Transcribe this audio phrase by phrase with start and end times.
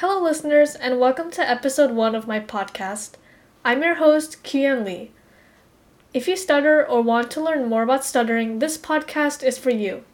[0.00, 3.16] Hello, listeners, and welcome to episode one of my podcast.
[3.66, 5.10] I'm your host, Kyung Lee.
[6.14, 10.04] If you stutter or want to learn more about stuttering, this podcast is for you.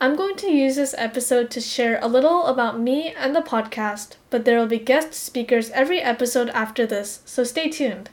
[0.00, 4.14] I'm going to use this episode to share a little about me and the podcast,
[4.30, 8.10] but there will be guest speakers every episode after this, so stay tuned.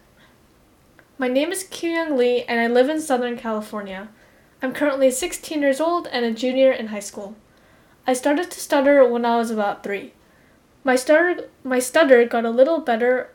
[1.19, 4.09] My name is Kyung Lee, and I live in Southern California.
[4.63, 7.35] I'm currently 16 years old and a junior in high school.
[8.07, 10.13] I started to stutter when I was about three.
[10.85, 13.31] My stutter, my stutter got a little better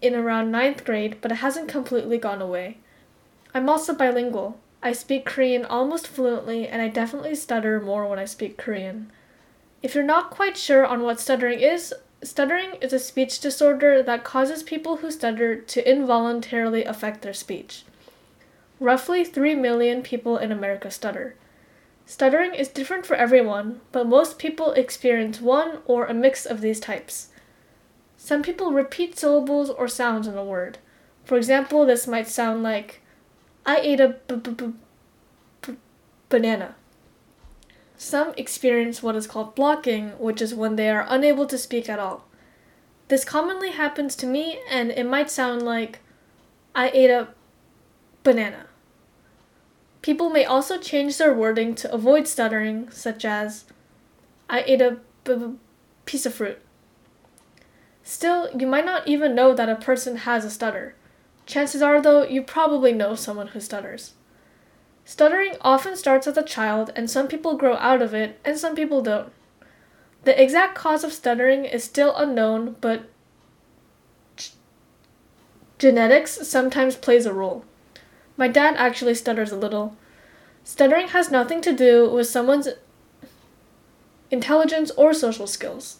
[0.00, 2.78] in around ninth grade, but it hasn't completely gone away.
[3.52, 4.60] I'm also bilingual.
[4.84, 9.10] I speak Korean almost fluently, and I definitely stutter more when I speak Korean.
[9.82, 11.92] If you're not quite sure on what stuttering is,
[12.22, 17.82] stuttering is a speech disorder that causes people who stutter to involuntarily affect their speech.
[18.78, 21.34] Roughly 3 million people in America stutter.
[22.12, 26.78] Stuttering is different for everyone, but most people experience one or a mix of these
[26.78, 27.28] types.
[28.18, 30.76] Some people repeat syllables or sounds in a word.
[31.24, 33.00] For example, this might sound like,
[33.64, 34.74] I ate a b- b- b-
[35.62, 35.76] b-
[36.28, 36.74] banana.
[37.96, 41.98] Some experience what is called blocking, which is when they are unable to speak at
[41.98, 42.26] all.
[43.08, 46.00] This commonly happens to me, and it might sound like,
[46.74, 47.28] I ate a
[48.22, 48.66] banana.
[50.02, 53.64] People may also change their wording to avoid stuttering, such as,
[54.50, 55.54] I ate a b- b-
[56.04, 56.60] piece of fruit.
[58.02, 60.96] Still, you might not even know that a person has a stutter.
[61.46, 64.14] Chances are, though, you probably know someone who stutters.
[65.04, 68.74] Stuttering often starts as a child, and some people grow out of it, and some
[68.74, 69.32] people don't.
[70.24, 73.04] The exact cause of stuttering is still unknown, but
[74.36, 74.50] g-
[75.78, 77.64] genetics sometimes plays a role.
[78.36, 79.96] My dad actually stutters a little.
[80.64, 82.68] Stuttering has nothing to do with someone's
[84.30, 85.98] intelligence or social skills.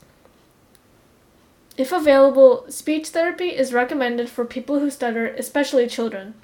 [1.77, 6.35] If available, speech therapy is recommended for people who stutter, especially children.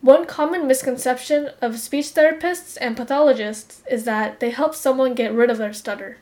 [0.00, 5.50] One common misconception of speech therapists and pathologists is that they help someone get rid
[5.50, 6.18] of their stutter.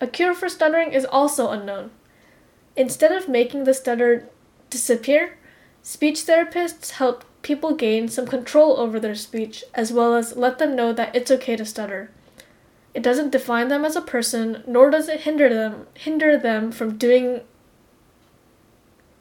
[0.00, 1.90] A cure for stuttering is also unknown.
[2.76, 4.28] Instead of making the stutter
[4.68, 5.38] disappear,
[5.82, 10.74] speech therapists help people gain some control over their speech as well as let them
[10.74, 12.10] know that it's okay to stutter.
[12.92, 16.98] It doesn't define them as a person, nor does it hinder them hinder them from
[16.98, 17.42] doing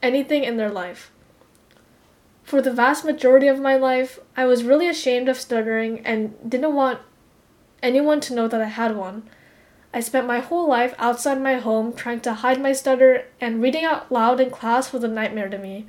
[0.01, 1.11] anything in their life.
[2.43, 6.73] For the vast majority of my life, I was really ashamed of stuttering and didn't
[6.73, 7.01] want
[7.83, 9.29] anyone to know that I had one.
[9.93, 13.85] I spent my whole life outside my home trying to hide my stutter, and reading
[13.85, 15.85] out loud in class was a nightmare to me.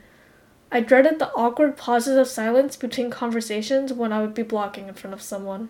[0.71, 4.95] I dreaded the awkward pauses of silence between conversations when I would be blocking in
[4.95, 5.69] front of someone.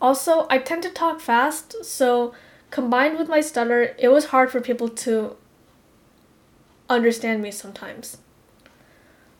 [0.00, 2.34] Also, I tend to talk fast, so
[2.70, 5.36] combined with my stutter, it was hard for people to
[6.88, 8.18] understand me sometimes.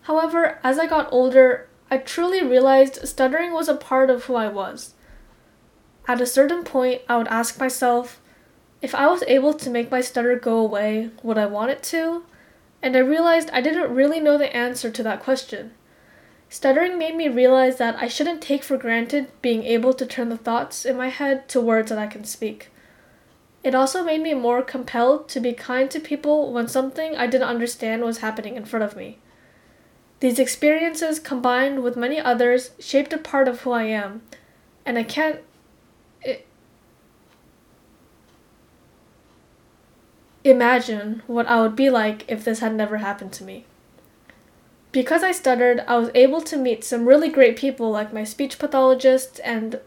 [0.02, 4.48] However, as I got older, I truly realized stuttering was a part of who I
[4.48, 4.94] was.
[6.08, 8.20] At a certain point, I would ask myself,
[8.80, 12.24] if I was able to make my stutter go away, would I want it to?
[12.82, 15.72] And I realized I didn't really know the answer to that question.
[16.48, 20.36] Stuttering made me realize that I shouldn't take for granted being able to turn the
[20.36, 22.68] thoughts in my head to words that I can speak.
[23.64, 27.48] It also made me more compelled to be kind to people when something I didn't
[27.48, 29.18] understand was happening in front of me.
[30.20, 34.22] These experiences, combined with many others, shaped a part of who I am,
[34.84, 35.40] and I can't.
[36.24, 36.42] I-
[40.44, 43.64] imagine what I would be like if this had never happened to me.
[44.90, 48.58] Because I stuttered, I was able to meet some really great people like my speech
[48.58, 49.80] pathologist and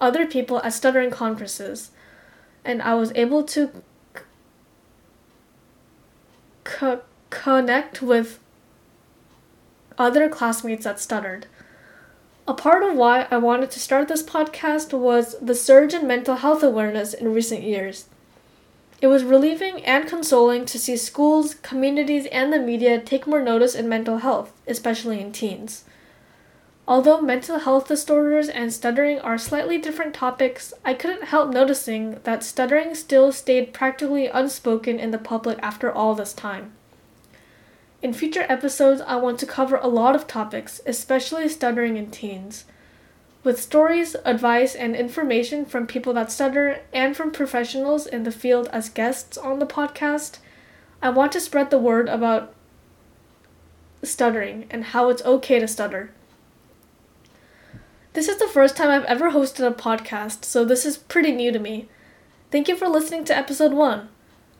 [0.00, 1.90] other people at stuttering conferences,
[2.64, 3.70] and I was able to
[6.66, 6.96] c-
[7.30, 8.40] connect with
[9.96, 11.46] other classmates that stuttered.
[12.48, 16.36] A part of why I wanted to start this podcast was the surge in mental
[16.36, 18.06] health awareness in recent years.
[19.00, 23.74] It was relieving and consoling to see schools, communities, and the media take more notice
[23.74, 25.84] in mental health, especially in teens.
[26.86, 32.44] Although mental health disorders and stuttering are slightly different topics, I couldn't help noticing that
[32.44, 36.72] stuttering still stayed practically unspoken in the public after all this time.
[38.02, 42.66] In future episodes, I want to cover a lot of topics, especially stuttering in teens.
[43.44, 48.70] With stories, advice, and information from people that stutter and from professionals in the field
[48.72, 50.38] as guests on the podcast,
[51.02, 52.54] I want to spread the word about
[54.02, 56.10] stuttering and how it's okay to stutter.
[58.14, 61.52] This is the first time I've ever hosted a podcast, so this is pretty new
[61.52, 61.88] to me.
[62.50, 64.08] Thank you for listening to episode 1.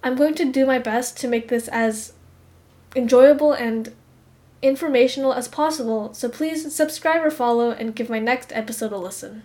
[0.03, 2.13] I'm going to do my best to make this as
[2.95, 3.95] enjoyable and
[4.65, 9.43] informational as possible, so please subscribe or follow and give my next episode a listen.